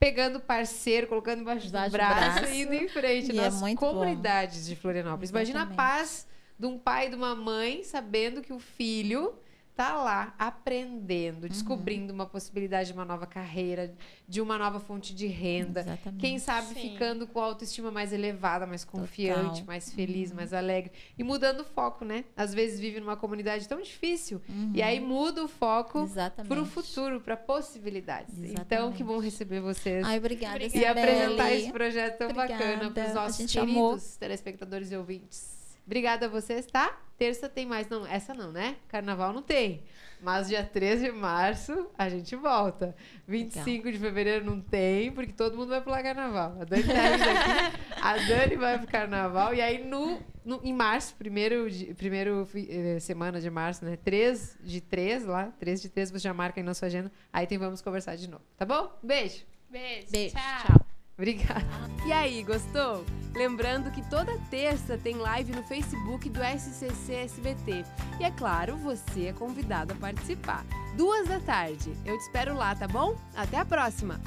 Pegando 0.04 0.38
parceiro, 0.38 1.06
colocando 1.06 1.40
embaixo 1.40 1.66
do 1.66 1.72
braço, 1.72 1.90
braço. 1.92 2.44
e 2.52 2.60
indo 2.60 2.74
em 2.74 2.86
frente 2.88 3.32
E 3.32 3.38
é 3.38 3.42
nas 3.42 3.58
bom. 3.58 3.74
comunidades 3.74 4.66
de 4.66 4.76
Florianópolis. 4.76 5.30
Imagina 5.30 5.62
a 5.62 5.66
paz 5.66 6.26
de 6.58 6.66
um 6.66 6.78
pai 6.78 7.06
e 7.06 7.08
de 7.08 7.16
uma 7.16 7.34
mãe 7.34 7.82
sabendo 7.82 8.42
que 8.42 8.52
o 8.52 8.58
filho 8.58 9.32
tá 9.76 9.94
lá 9.96 10.34
aprendendo, 10.38 11.48
descobrindo 11.48 12.12
uma 12.12 12.26
possibilidade 12.26 12.88
de 12.88 12.92
uma 12.94 13.04
nova 13.04 13.26
carreira, 13.26 13.94
de 14.28 14.40
uma 14.40 14.56
nova 14.56 14.78
fonte 14.78 15.14
de 15.14 15.26
renda. 15.26 15.80
Exatamente. 15.80 16.20
Quem 16.20 16.38
sabe 16.38 16.68
Sim. 16.68 16.90
ficando 16.92 17.26
com 17.26 17.40
a 17.40 17.44
autoestima 17.44 17.90
mais 17.90 18.12
elevada, 18.12 18.66
mais 18.66 18.84
confiante, 18.84 19.60
Total. 19.60 19.66
mais 19.66 19.92
feliz, 19.92 20.32
mais 20.32 20.52
alegre. 20.52 20.92
E 21.18 21.24
mudando 21.24 21.60
o 21.60 21.64
foco, 21.64 22.04
né? 22.04 22.24
Às 22.36 22.54
vezes 22.54 22.78
vive 22.78 23.00
numa 23.00 23.16
comunidade 23.16 23.68
tão 23.68 23.80
difícil. 23.82 24.40
E 24.72 24.80
aí 24.80 25.00
muda 25.00 25.44
o 25.44 25.48
foco 25.48 26.08
para 26.48 26.60
o 26.62 26.64
futuro, 26.64 27.20
para 27.20 27.36
possibilidades. 27.36 28.34
Então, 28.38 28.50
Exatamente. 28.52 28.96
que 28.96 29.04
bom 29.04 29.18
receber 29.18 29.60
vocês. 29.60 30.04
Ai, 30.06 30.18
obrigada, 30.18 30.54
Obrigada. 30.64 30.78
e 30.78 30.86
apresentar 30.86 31.52
esse 31.52 31.72
projeto 31.72 32.18
tão 32.18 32.30
Obrigada. 32.30 32.64
bacana 32.64 32.90
para 32.90 33.08
os 33.08 33.14
nossos 33.14 33.52
queridos 33.52 33.76
amou. 33.76 33.98
telespectadores 34.20 34.92
e 34.92 34.96
ouvintes. 34.96 35.54
Obrigada 35.86 36.26
a 36.26 36.28
vocês, 36.28 36.64
tá? 36.66 36.98
Terça 37.16 37.48
tem 37.48 37.64
mais, 37.64 37.88
não, 37.88 38.04
essa 38.06 38.34
não, 38.34 38.50
né? 38.50 38.76
Carnaval 38.88 39.32
não 39.32 39.42
tem. 39.42 39.82
Mas 40.20 40.48
dia 40.48 40.64
13 40.64 41.06
de 41.06 41.12
março 41.12 41.88
a 41.98 42.08
gente 42.08 42.34
volta. 42.34 42.96
25 43.28 43.92
de 43.92 43.98
fevereiro 43.98 44.44
não 44.44 44.60
tem, 44.60 45.12
porque 45.12 45.32
todo 45.32 45.56
mundo 45.56 45.68
vai 45.68 45.80
pular 45.80 46.02
carnaval. 46.02 46.56
A 46.60 46.64
Dani 46.64 46.82
tá 46.82 46.92
aqui, 46.92 47.76
a 48.00 48.16
Dani 48.16 48.56
vai 48.56 48.78
pro 48.78 48.86
carnaval. 48.88 49.54
E 49.54 49.60
aí 49.60 49.84
no, 49.84 50.20
no- 50.44 50.60
em 50.64 50.72
março, 50.72 51.14
primeiro, 51.16 51.70
de- 51.70 51.92
primeiro 51.94 52.48
eh, 52.68 52.98
semana 53.00 53.40
de 53.40 53.50
março, 53.50 53.84
né? 53.84 53.96
3 54.02 54.56
de 54.62 54.80
3 54.80 55.24
lá, 55.26 55.52
3 55.60 55.82
de 55.82 55.88
3 55.90 56.10
você 56.10 56.18
já 56.20 56.32
marca 56.34 56.58
aí 56.60 56.64
na 56.64 56.74
sua 56.74 56.86
agenda. 56.86 57.12
Aí 57.32 57.46
tem 57.46 57.58
Vamos 57.58 57.80
Conversar 57.82 58.16
de 58.16 58.28
novo, 58.28 58.42
tá 58.56 58.64
bom? 58.64 58.90
Beijo. 59.02 59.44
Beijo. 59.70 60.06
Beijo. 60.10 60.34
Tchau. 60.34 60.66
Tchau. 60.66 60.86
Obrigada. 61.16 61.64
E 62.06 62.12
aí, 62.12 62.42
gostou? 62.42 63.04
Lembrando 63.34 63.90
que 63.90 64.02
toda 64.08 64.38
terça 64.50 64.96
tem 64.96 65.16
live 65.16 65.52
no 65.52 65.62
Facebook 65.64 66.28
do 66.28 66.40
SCC 66.40 67.14
SBT. 67.14 67.84
E 68.20 68.24
é 68.24 68.30
claro, 68.30 68.76
você 68.76 69.26
é 69.26 69.32
convidado 69.32 69.92
a 69.92 69.96
participar. 69.96 70.64
Duas 70.96 71.26
da 71.28 71.40
tarde. 71.40 71.92
Eu 72.04 72.16
te 72.16 72.22
espero 72.22 72.54
lá, 72.54 72.74
tá 72.74 72.86
bom? 72.86 73.16
Até 73.34 73.58
a 73.58 73.64
próxima! 73.64 74.20